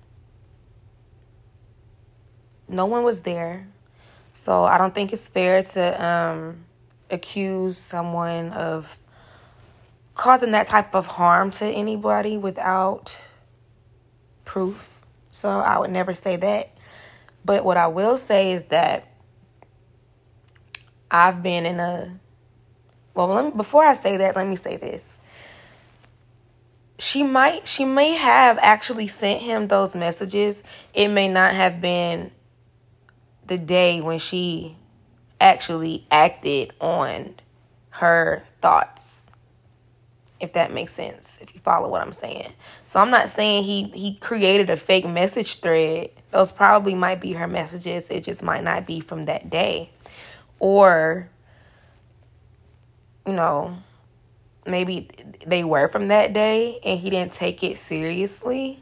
no 2.70 2.86
one 2.86 3.04
was 3.04 3.22
there. 3.22 3.68
So 4.34 4.64
I 4.64 4.78
don't 4.78 4.96
think 4.96 5.14
it's 5.14 5.28
fair 5.28 5.62
to 5.62 6.06
um, 6.06 6.66
accuse 7.12 7.78
someone 7.78 8.52
of 8.52 8.98
causing 10.16 10.52
that 10.52 10.68
type 10.68 10.96
of 10.96 11.08
harm 11.08 11.52
to 11.52 11.66
anybody 11.66 12.38
without 12.38 13.18
proof. 14.46 15.02
So 15.32 15.50
I 15.50 15.80
would 15.80 15.92
never 15.92 16.14
say 16.14 16.36
that. 16.38 16.72
But 17.46 17.66
what 17.66 17.78
I 17.78 17.88
will 17.88 18.18
say 18.18 18.54
is 18.54 18.64
that 18.64 19.08
I've 21.10 21.44
been 21.44 21.66
in 21.66 21.80
a 21.80 22.20
well, 23.14 23.28
let 23.28 23.46
me, 23.46 23.52
before 23.52 23.86
I 23.86 23.94
say 23.94 24.18
that, 24.18 24.36
let 24.36 24.48
me 24.48 24.56
say 24.56 24.78
this. 24.78 25.18
She 26.98 27.24
might 27.24 27.68
she 27.68 27.86
may 27.86 28.14
have 28.14 28.58
actually 28.62 29.08
sent 29.08 29.42
him 29.42 29.68
those 29.68 29.94
messages. 29.96 30.64
It 30.94 31.10
may 31.10 31.28
not 31.28 31.54
have 31.54 31.82
been 31.82 32.32
the 33.46 33.58
day 33.58 34.00
when 34.00 34.20
she 34.20 34.78
actually 35.42 36.08
acted 36.10 36.74
on 36.80 37.36
her 37.90 38.44
thoughts 38.62 39.23
if 40.44 40.54
that 40.54 40.74
makes 40.74 40.94
sense 40.94 41.40
if 41.42 41.56
you 41.56 41.62
follow 41.62 41.90
what 41.90 42.02
i'm 42.02 42.14
saying. 42.14 42.54
So 42.86 43.00
i'm 43.00 43.10
not 43.10 43.30
saying 43.30 43.64
he 43.64 43.86
he 43.96 44.16
created 44.16 44.70
a 44.70 44.78
fake 44.78 45.08
message 45.08 45.62
thread. 45.62 46.10
Those 46.32 46.52
probably 46.52 46.94
might 46.94 47.22
be 47.22 47.34
her 47.34 47.48
messages. 47.48 48.10
It 48.10 48.22
just 48.22 48.44
might 48.44 48.64
not 48.64 48.86
be 48.86 49.00
from 49.00 49.26
that 49.26 49.50
day. 49.50 49.92
Or 50.60 51.30
you 53.26 53.34
know 53.34 53.78
maybe 54.66 55.10
they 55.46 55.64
were 55.64 55.88
from 55.88 56.08
that 56.08 56.34
day 56.34 56.80
and 56.84 57.00
he 57.00 57.10
didn't 57.10 57.34
take 57.34 57.64
it 57.64 57.78
seriously. 57.78 58.82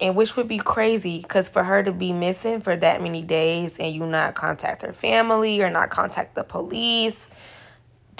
And 0.00 0.16
which 0.16 0.34
would 0.36 0.48
be 0.48 0.58
crazy 0.58 1.20
because 1.20 1.50
for 1.50 1.62
her 1.62 1.82
to 1.82 1.92
be 1.92 2.12
missing 2.12 2.62
for 2.62 2.74
that 2.74 3.02
many 3.02 3.22
days 3.22 3.76
and 3.78 3.94
you 3.94 4.06
not 4.06 4.34
contact 4.34 4.82
her 4.82 4.94
family 4.94 5.62
or 5.62 5.68
not 5.68 5.90
contact 5.90 6.34
the 6.34 6.42
police 6.42 7.28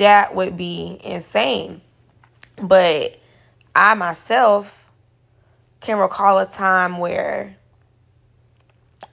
that 0.01 0.35
would 0.35 0.57
be 0.57 1.01
insane 1.05 1.81
but 2.61 3.19
i 3.75 3.95
myself 3.95 4.91
can 5.81 5.97
recall 5.99 6.39
a 6.39 6.47
time 6.47 6.99
where 6.99 7.57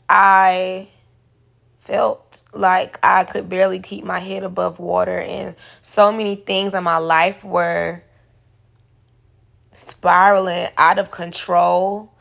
i 0.10 0.88
felt 1.80 2.44
like 2.54 3.00
i 3.04 3.24
could 3.24 3.48
barely 3.48 3.80
keep 3.80 4.04
my 4.04 4.20
head 4.20 4.44
above 4.44 4.80
water 4.80 5.20
and 5.20 5.56
so 5.82 6.12
many 6.12 6.36
things 6.36 6.74
in 6.74 6.84
my 6.84 6.98
life 6.98 7.44
were 7.44 8.02
spiraling 9.72 10.68
out 10.78 10.98
of 10.98 11.12
control 11.12 12.12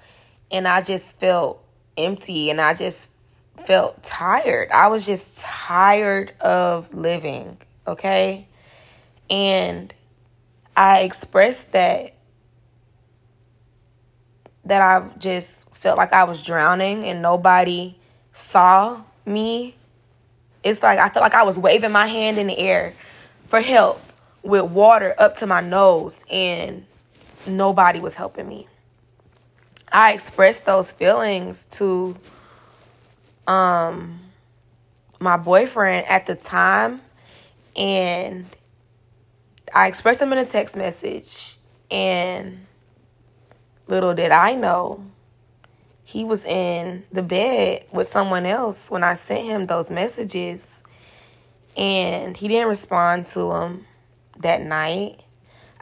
and 0.51 0.69
I 0.69 0.83
just 0.83 1.19
felt 1.19 1.63
empty 1.97 2.51
and 2.51 2.61
I 2.61 2.75
just 2.75 3.09
felt 3.67 4.03
tired. 4.03 4.71
I 4.71 4.89
was 4.89 5.07
just 5.07 5.39
tired 5.39 6.33
of 6.41 6.93
living, 6.93 7.59
okay? 7.87 8.47
And 9.29 9.93
I 10.77 11.01
expressed 11.01 11.73
that 11.73 12.15
that 14.65 14.83
I 14.83 15.09
just 15.19 15.69
felt 15.75 15.97
like 15.97 16.13
I 16.13 16.25
was 16.25 16.43
drowning 16.43 17.05
and 17.05 17.23
nobody 17.23 17.97
saw 18.33 19.03
me. 19.25 19.77
It's 20.63 20.83
like 20.83 20.99
I 20.99 21.09
felt 21.09 21.23
like 21.23 21.35
I 21.35 21.45
was 21.45 21.59
waving 21.59 21.93
my 21.93 22.07
hand 22.07 22.39
in 22.39 22.49
the 22.49 22.59
air 22.59 22.93
for 23.49 23.61
help 23.61 24.03
with 24.43 24.65
water 24.65 25.15
up 25.19 25.39
to 25.39 25.47
my 25.47 25.61
nose 25.61 26.17
and 26.31 26.85
nobody 27.47 28.01
was 28.01 28.15
helping 28.15 28.49
me. 28.49 28.67
I 29.93 30.13
expressed 30.13 30.65
those 30.65 30.91
feelings 30.91 31.65
to 31.73 32.17
um 33.47 34.21
my 35.21 35.37
boyfriend 35.37 36.07
at 36.09 36.27
the 36.27 36.35
time 36.35 37.01
and 37.77 38.45
I 39.77 39.89
expressed 39.89 40.21
them 40.21 40.33
in 40.33 40.39
a 40.39 40.47
text 40.47 40.75
message 40.75 41.59
and 41.91 42.65
little 43.87 44.15
did 44.15 44.33
I 44.33 44.55
know 44.55 45.05
he 46.03 46.25
was 46.25 46.43
in 46.47 47.05
the 47.13 47.23
bed 47.23 47.85
with 47.93 48.11
someone 48.11 48.47
else 48.47 48.87
when 48.89 49.05
I 49.05 49.13
sent 49.13 49.45
him 49.45 49.67
those 49.67 49.91
messages 49.91 50.81
and 51.77 52.39
he 52.39 52.49
didn't 52.49 52.69
respond 52.69 53.27
to 53.29 53.53
them 53.53 53.87
that 54.39 54.63
night. 54.63 55.21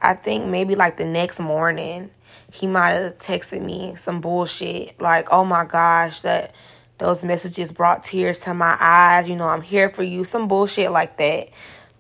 I 0.00 0.14
think 0.14 0.46
maybe 0.46 0.74
like 0.74 0.96
the 0.96 1.04
next 1.04 1.38
morning 1.38 2.10
he 2.50 2.66
might 2.66 2.94
have 2.94 3.18
texted 3.18 3.62
me 3.62 3.94
some 3.94 4.20
bullshit 4.20 5.00
like, 5.00 5.28
"Oh 5.30 5.44
my 5.44 5.64
gosh, 5.64 6.22
that 6.22 6.52
those 6.98 7.22
messages 7.22 7.70
brought 7.70 8.02
tears 8.02 8.40
to 8.40 8.54
my 8.54 8.76
eyes. 8.80 9.28
You 9.28 9.36
know, 9.36 9.46
I'm 9.46 9.62
here 9.62 9.88
for 9.88 10.02
you." 10.02 10.24
Some 10.24 10.48
bullshit 10.48 10.90
like 10.90 11.16
that. 11.18 11.50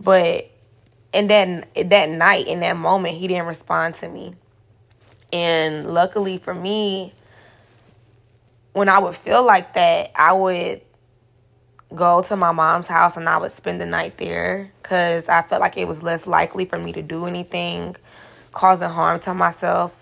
But 0.00 0.50
and 1.14 1.30
then 1.30 1.64
that 1.76 2.10
night 2.10 2.48
in 2.48 2.60
that 2.60 2.76
moment, 2.76 3.16
he 3.16 3.28
didn't 3.28 3.46
respond 3.46 3.94
to 3.96 4.08
me. 4.08 4.34
And 5.32 5.94
luckily 5.94 6.38
for 6.38 6.52
me, 6.52 7.14
when 8.72 8.88
I 8.88 8.98
would 8.98 9.14
feel 9.14 9.44
like 9.44 9.74
that, 9.74 10.10
I 10.16 10.32
would 10.32 10.82
go 11.94 12.22
to 12.22 12.34
my 12.34 12.50
mom's 12.50 12.88
house 12.88 13.16
and 13.16 13.28
I 13.28 13.38
would 13.38 13.52
spend 13.52 13.80
the 13.80 13.86
night 13.86 14.18
there 14.18 14.72
because 14.82 15.28
I 15.28 15.42
felt 15.42 15.60
like 15.60 15.76
it 15.76 15.86
was 15.86 16.02
less 16.02 16.26
likely 16.26 16.64
for 16.64 16.78
me 16.78 16.92
to 16.92 17.02
do 17.02 17.26
anything 17.26 17.94
causing 18.50 18.88
harm 18.88 19.20
to 19.20 19.34
myself 19.34 19.92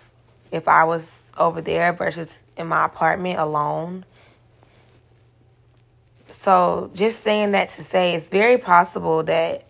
if 0.50 0.66
I 0.66 0.84
was 0.84 1.10
over 1.36 1.60
there 1.60 1.92
versus 1.92 2.28
in 2.56 2.68
my 2.68 2.86
apartment 2.86 3.38
alone. 3.38 4.06
So, 6.40 6.90
just 6.94 7.22
saying 7.22 7.52
that 7.52 7.68
to 7.70 7.84
say 7.84 8.14
it's 8.14 8.30
very 8.30 8.56
possible 8.56 9.22
that 9.24 9.66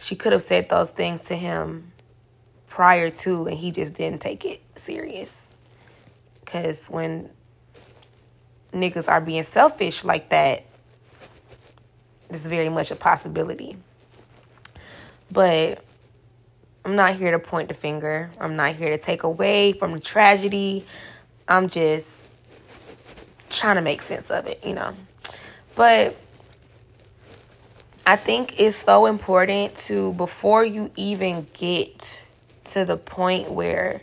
she 0.00 0.16
could 0.16 0.32
have 0.32 0.42
said 0.42 0.68
those 0.68 0.90
things 0.90 1.20
to 1.22 1.36
him 1.36 1.92
prior 2.68 3.10
to 3.10 3.46
and 3.46 3.58
he 3.58 3.70
just 3.70 3.94
didn't 3.94 4.20
take 4.20 4.44
it 4.44 4.62
serious. 4.76 5.48
Because 6.44 6.86
when 6.86 7.30
niggas 8.72 9.08
are 9.08 9.20
being 9.20 9.42
selfish 9.42 10.04
like 10.04 10.30
that, 10.30 10.64
it's 12.30 12.42
very 12.42 12.68
much 12.68 12.90
a 12.90 12.96
possibility. 12.96 13.76
But 15.30 15.84
I'm 16.84 16.96
not 16.96 17.16
here 17.16 17.32
to 17.32 17.38
point 17.38 17.68
the 17.68 17.74
finger. 17.74 18.30
I'm 18.40 18.56
not 18.56 18.76
here 18.76 18.88
to 18.90 18.98
take 18.98 19.22
away 19.22 19.72
from 19.72 19.92
the 19.92 20.00
tragedy. 20.00 20.86
I'm 21.46 21.68
just 21.68 22.08
trying 23.50 23.76
to 23.76 23.82
make 23.82 24.00
sense 24.02 24.30
of 24.30 24.46
it, 24.46 24.64
you 24.64 24.74
know. 24.74 24.94
But 25.76 26.16
I 28.06 28.16
think 28.16 28.58
it's 28.58 28.78
so 28.78 29.06
important 29.06 29.76
to, 29.86 30.12
before 30.14 30.64
you 30.64 30.90
even 30.96 31.46
get 31.52 32.18
to 32.64 32.84
the 32.84 32.96
point 32.96 33.50
where 33.50 34.02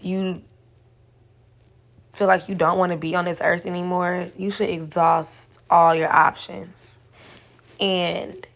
you 0.00 0.42
feel 2.12 2.26
like 2.26 2.48
you 2.48 2.54
don't 2.54 2.78
want 2.78 2.92
to 2.92 2.98
be 2.98 3.14
on 3.14 3.24
this 3.24 3.38
earth 3.40 3.66
anymore, 3.66 4.28
you 4.36 4.50
should 4.50 4.68
exhaust 4.68 5.58
all 5.70 5.94
your 5.94 6.12
options. 6.12 6.98
And 7.80 8.46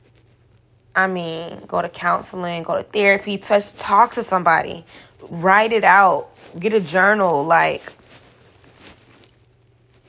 I 0.94 1.06
mean, 1.06 1.64
go 1.66 1.82
to 1.82 1.88
counseling, 1.88 2.62
go 2.62 2.76
to 2.76 2.82
therapy, 2.82 3.38
touch 3.38 3.74
talk 3.76 4.14
to 4.14 4.22
somebody, 4.22 4.84
write 5.22 5.72
it 5.72 5.84
out, 5.84 6.28
get 6.58 6.72
a 6.72 6.80
journal, 6.80 7.44
like 7.44 7.92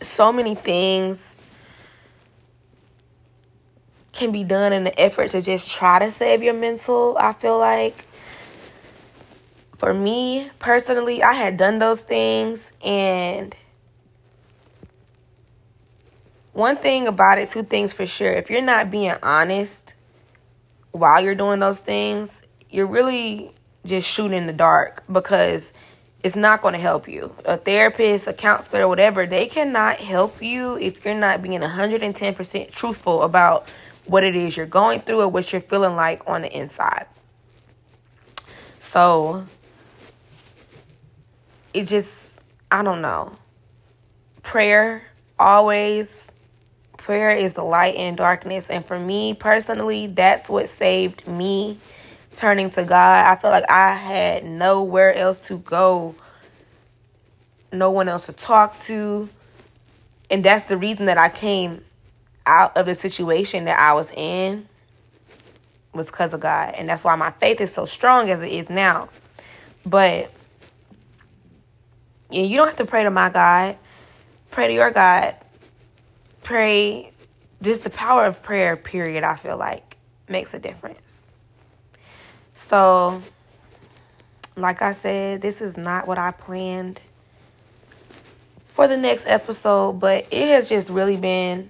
so 0.02 0.32
many 0.32 0.56
things 0.56 1.29
can 4.12 4.32
be 4.32 4.44
done 4.44 4.74
in 4.74 4.84
the 4.84 5.00
effort 5.00 5.32
to 5.32 5.42
just 5.42 5.70
try 5.70 6.00
to 6.00 6.12
save 6.12 6.44
your 6.44 6.54
mental. 6.54 7.18
I 7.20 7.34
feel 7.34 7.58
like 7.58 8.06
for 9.78 9.94
me 9.94 10.52
personally, 10.60 11.24
I 11.24 11.34
had 11.34 11.58
done 11.58 11.80
those 11.80 12.02
things 12.02 12.62
and 12.84 13.56
one 16.54 16.76
thing 16.76 17.08
about 17.08 17.38
it, 17.38 17.50
two 17.50 17.64
things 17.64 17.94
for 17.94 18.06
sure. 18.06 18.32
If 18.32 18.50
you're 18.50 18.62
not 18.62 18.92
being 18.92 19.16
honest 19.24 19.96
while 20.92 21.24
you're 21.24 21.36
doing 21.36 21.60
those 21.60 21.80
things, 21.80 22.32
you're 22.70 22.88
really 22.88 23.54
just 23.86 24.08
shooting 24.08 24.38
in 24.38 24.48
the 24.48 24.54
dark 24.54 25.04
because 25.12 25.72
it's 26.22 26.36
not 26.36 26.62
going 26.62 26.74
to 26.74 26.80
help 26.80 27.08
you. 27.08 27.34
A 27.46 27.56
therapist, 27.56 28.28
a 28.28 28.34
counselor, 28.34 28.88
whatever, 28.88 29.26
they 29.26 29.46
cannot 29.46 29.98
help 29.98 30.42
you 30.42 30.78
if 30.78 31.06
you're 31.06 31.16
not 31.16 31.42
being 31.42 31.62
110% 31.62 32.72
truthful 32.72 33.24
about 33.24 33.68
what 34.10 34.24
it 34.24 34.36
is 34.36 34.58
you're 34.58 34.66
going 34.66 35.00
through 35.00 35.22
or 35.22 35.28
what 35.28 35.52
you're 35.54 35.62
feeling 35.62 35.96
like 35.96 36.22
on 36.26 36.42
the 36.42 36.52
inside. 36.52 37.06
So 38.80 39.46
it 41.76 41.88
just, 41.88 42.10
I 42.72 42.82
don't 42.82 43.02
know. 43.02 43.34
Prayer 44.42 45.04
always, 45.38 46.18
prayer 46.98 47.30
is 47.30 47.54
the 47.54 47.64
light 47.64 47.96
in 47.96 48.16
darkness. 48.16 48.68
And 48.68 48.84
for 48.84 49.00
me 49.00 49.36
personally, 49.36 50.08
that's 50.08 50.50
what 50.50 50.70
saved 50.70 51.28
me 51.28 51.78
turning 52.36 52.72
to 52.72 52.84
God. 52.84 53.26
I 53.26 53.36
feel 53.36 53.52
like 53.52 53.70
I 53.70 53.94
had 53.94 54.44
nowhere 54.44 55.14
else 55.14 55.40
to 55.42 55.60
go, 55.60 56.16
no 57.72 57.92
one 57.92 58.10
else 58.10 58.26
to 58.26 58.34
talk 58.34 58.80
to. 58.86 59.30
And 60.32 60.44
that's 60.44 60.68
the 60.68 60.78
reason 60.78 61.06
that 61.06 61.20
I 61.20 61.30
came 61.30 61.84
out 62.50 62.76
of 62.76 62.88
the 62.88 62.96
situation 62.96 63.66
that 63.66 63.80
I 63.80 63.94
was 63.94 64.10
in 64.16 64.68
was 65.94 66.08
because 66.08 66.34
of 66.34 66.40
God. 66.40 66.74
And 66.76 66.90
that's 66.90 67.04
why 67.04 67.16
my 67.16 67.32
faith 67.32 67.62
is 67.62 67.72
so 67.72 67.86
strong 67.86 68.30
as 68.30 68.42
it 68.42 68.52
is 68.52 68.70
now. 68.70 69.10
But 69.86 70.32
you 72.32 72.56
don't 72.56 72.68
have 72.68 72.78
to 72.78 72.86
pray 72.86 73.04
to 73.04 73.12
my 73.12 73.30
God. 73.30 73.78
Pray 74.52 74.68
to 74.68 74.74
your 74.74 74.92
God. 74.92 75.36
Pray 76.44 77.12
just 77.62 77.84
the 77.84 77.90
power 77.90 78.26
of 78.26 78.42
prayer, 78.42 78.76
period, 78.76 79.24
I 79.24 79.36
feel 79.36 79.58
like 79.58 79.98
makes 80.28 80.54
a 80.54 80.60
difference. 80.60 81.24
So, 82.70 83.22
like 84.56 84.82
I 84.82 84.94
said, 84.94 85.42
this 85.42 85.62
is 85.62 85.76
not 85.76 86.08
what 86.08 86.18
I 86.18 86.32
planned 86.32 87.02
for 88.68 88.88
the 88.88 88.96
next 88.96 89.26
episode, 89.28 89.94
but 90.00 90.28
it 90.32 90.48
has 90.50 90.70
just 90.70 90.90
really 90.90 91.18
been 91.18 91.70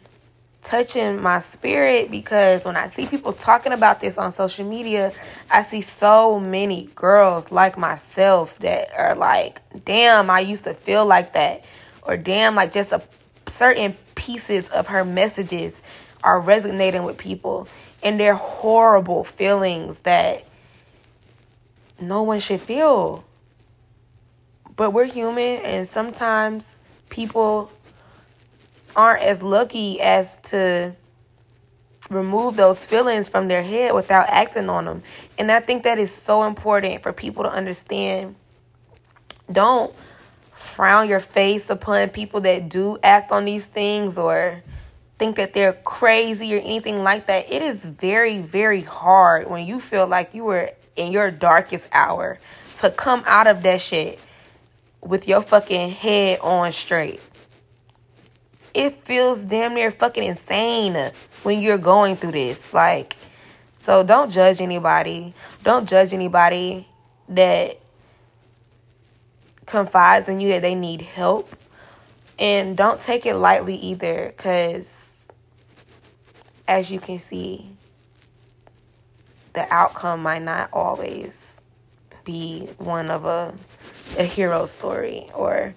touching 0.63 1.21
my 1.21 1.39
spirit 1.39 2.11
because 2.11 2.65
when 2.65 2.75
I 2.75 2.87
see 2.87 3.05
people 3.05 3.33
talking 3.33 3.71
about 3.71 4.01
this 4.01 4.17
on 4.17 4.31
social 4.31 4.67
media, 4.67 5.11
I 5.49 5.61
see 5.61 5.81
so 5.81 6.39
many 6.39 6.89
girls 6.95 7.51
like 7.51 7.77
myself 7.77 8.57
that 8.59 8.89
are 8.97 9.15
like, 9.15 9.61
damn, 9.85 10.29
I 10.29 10.41
used 10.41 10.65
to 10.65 10.73
feel 10.73 11.05
like 11.05 11.33
that. 11.33 11.63
Or 12.01 12.17
damn, 12.17 12.55
like 12.55 12.73
just 12.73 12.91
a 12.91 13.01
certain 13.47 13.95
pieces 14.15 14.67
of 14.69 14.87
her 14.87 15.05
messages 15.05 15.81
are 16.23 16.39
resonating 16.39 17.03
with 17.03 17.17
people. 17.17 17.67
And 18.03 18.19
they're 18.19 18.35
horrible 18.35 19.23
feelings 19.23 19.99
that 19.99 20.45
no 21.99 22.23
one 22.23 22.39
should 22.39 22.61
feel. 22.61 23.25
But 24.75 24.91
we're 24.91 25.05
human 25.05 25.61
and 25.63 25.87
sometimes 25.87 26.79
people 27.09 27.71
aren't 28.99 29.23
as 29.23 29.41
lucky 29.41 30.01
as 30.01 30.35
to 30.43 30.93
remove 32.09 32.57
those 32.57 32.77
feelings 32.79 33.29
from 33.29 33.47
their 33.47 33.63
head 33.63 33.93
without 33.93 34.27
acting 34.27 34.69
on 34.69 34.83
them. 34.83 35.03
And 35.37 35.49
I 35.49 35.61
think 35.61 35.83
that 35.83 35.97
is 35.97 36.13
so 36.13 36.43
important 36.43 37.01
for 37.01 37.13
people 37.13 37.45
to 37.45 37.49
understand. 37.49 38.35
Don't 39.49 39.95
frown 40.51 41.07
your 41.07 41.21
face 41.21 41.69
upon 41.69 42.09
people 42.09 42.41
that 42.41 42.67
do 42.67 42.97
act 43.01 43.31
on 43.31 43.45
these 43.45 43.63
things 43.63 44.17
or 44.17 44.61
think 45.17 45.37
that 45.37 45.53
they're 45.53 45.71
crazy 45.71 46.53
or 46.53 46.59
anything 46.59 47.01
like 47.01 47.27
that. 47.27 47.49
It 47.49 47.61
is 47.61 47.77
very, 47.77 48.39
very 48.39 48.81
hard 48.81 49.49
when 49.49 49.65
you 49.65 49.79
feel 49.79 50.07
like 50.07 50.33
you 50.33 50.43
were 50.43 50.71
in 50.97 51.13
your 51.13 51.31
darkest 51.31 51.87
hour 51.93 52.37
to 52.79 52.89
come 52.89 53.23
out 53.25 53.47
of 53.47 53.61
that 53.61 53.79
shit 53.79 54.19
with 55.01 55.25
your 55.25 55.41
fucking 55.41 55.91
head 55.91 56.39
on 56.41 56.73
straight 56.73 57.21
it 58.79 59.03
feels 59.03 59.41
damn 59.41 59.73
near 59.73 59.91
fucking 59.91 60.23
insane 60.23 61.11
when 61.43 61.59
you're 61.59 61.77
going 61.77 62.15
through 62.15 62.31
this. 62.31 62.73
Like, 62.73 63.17
So 63.81 64.03
don't 64.03 64.31
judge 64.31 64.61
anybody. 64.61 65.33
Don't 65.63 65.87
judge 65.87 66.13
anybody 66.13 66.87
that 67.27 67.77
confides 69.65 70.29
in 70.29 70.39
you 70.39 70.49
that 70.49 70.61
they 70.61 70.75
need 70.75 71.01
help. 71.01 71.53
And 72.37 72.77
don't 72.77 73.01
take 73.01 73.25
it 73.25 73.35
lightly 73.35 73.75
either, 73.75 74.33
because 74.37 74.89
as 76.65 76.89
you 76.89 77.01
can 77.01 77.19
see, 77.19 77.71
the 79.53 79.71
outcome 79.73 80.23
might 80.23 80.43
not 80.43 80.69
always 80.71 81.53
be 82.23 82.69
one 82.77 83.11
of 83.11 83.25
a 83.25 83.53
a 84.17 84.23
hero 84.23 84.65
story 84.65 85.29
or 85.33 85.73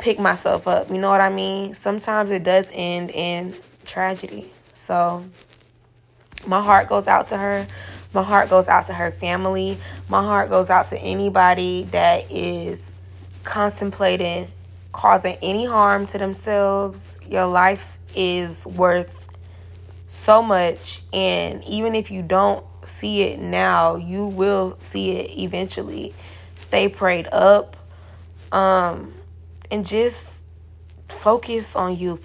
pick 0.00 0.18
myself 0.18 0.66
up. 0.66 0.90
You 0.90 0.98
know 0.98 1.10
what 1.10 1.20
I 1.20 1.30
mean? 1.30 1.74
Sometimes 1.74 2.30
it 2.30 2.42
does 2.44 2.68
end 2.72 3.10
in 3.10 3.54
tragedy. 3.84 4.50
So 4.74 5.24
my 6.46 6.62
heart 6.62 6.88
goes 6.88 7.06
out 7.06 7.28
to 7.28 7.38
her. 7.38 7.66
My 8.12 8.22
heart 8.22 8.50
goes 8.50 8.66
out 8.66 8.86
to 8.86 8.94
her 8.94 9.10
family. 9.10 9.78
My 10.08 10.22
heart 10.22 10.50
goes 10.50 10.70
out 10.70 10.90
to 10.90 10.98
anybody 10.98 11.84
that 11.92 12.30
is 12.30 12.82
contemplating 13.44 14.48
causing 14.92 15.36
any 15.42 15.66
harm 15.66 16.06
to 16.06 16.18
themselves. 16.18 17.04
Your 17.28 17.46
life 17.46 17.98
is 18.14 18.64
worth 18.66 19.28
so 20.08 20.42
much. 20.42 21.02
And 21.12 21.64
even 21.64 21.94
if 21.94 22.10
you 22.10 22.22
don't 22.22 22.64
see 22.84 23.22
it 23.22 23.38
now, 23.38 23.96
you 23.96 24.26
will 24.26 24.76
see 24.80 25.12
it 25.12 25.38
eventually. 25.38 26.14
Stay 26.54 26.88
prayed 26.88 27.28
up. 27.32 27.76
Um, 28.52 29.14
and 29.70 29.86
just 29.86 30.42
focus 31.08 31.76
on 31.76 31.96
you. 31.96 32.18